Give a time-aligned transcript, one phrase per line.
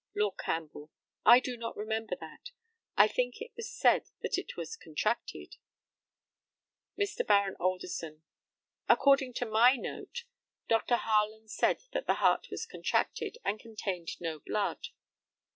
[0.15, 0.89] Lord CAMPBELL:
[1.27, 2.49] I do not remember that.
[2.97, 5.57] I think it was said that it was contracted.
[6.99, 7.23] Mr.
[7.23, 8.23] Baron ALDERSON:
[8.89, 10.23] According to my note,
[10.67, 10.95] Dr.
[10.95, 14.87] Harland said that the heart was contracted, and contained no blood.